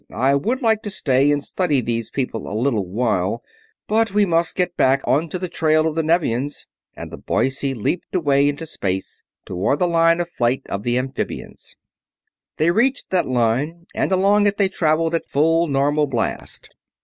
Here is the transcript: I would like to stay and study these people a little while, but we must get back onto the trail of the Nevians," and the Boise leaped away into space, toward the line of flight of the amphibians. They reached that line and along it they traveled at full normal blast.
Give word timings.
I 0.11 0.33
would 0.33 0.63
like 0.63 0.81
to 0.81 0.89
stay 0.89 1.29
and 1.31 1.43
study 1.43 1.79
these 1.79 2.09
people 2.09 2.47
a 2.51 2.57
little 2.57 2.87
while, 2.87 3.43
but 3.87 4.11
we 4.11 4.25
must 4.25 4.55
get 4.55 4.75
back 4.75 5.01
onto 5.03 5.37
the 5.37 5.47
trail 5.47 5.85
of 5.85 5.93
the 5.93 6.01
Nevians," 6.01 6.65
and 6.95 7.11
the 7.11 7.19
Boise 7.19 7.75
leaped 7.75 8.15
away 8.15 8.49
into 8.49 8.65
space, 8.65 9.21
toward 9.45 9.77
the 9.77 9.87
line 9.87 10.19
of 10.19 10.27
flight 10.27 10.63
of 10.69 10.81
the 10.81 10.97
amphibians. 10.97 11.75
They 12.57 12.71
reached 12.71 13.11
that 13.11 13.27
line 13.29 13.85
and 13.93 14.11
along 14.11 14.47
it 14.47 14.57
they 14.57 14.69
traveled 14.69 15.13
at 15.13 15.29
full 15.29 15.67
normal 15.67 16.07
blast. 16.07 16.71